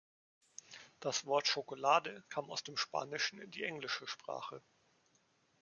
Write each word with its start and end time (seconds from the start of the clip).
Das 0.99 1.27
Wort 1.27 1.45
„Schokolade“ 1.47 2.23
kam 2.29 2.49
aus 2.49 2.63
dem 2.63 2.75
Spanischen 2.75 3.39
in 3.39 3.51
die 3.51 3.61
englische 3.63 4.07
Sprache. 4.07 4.63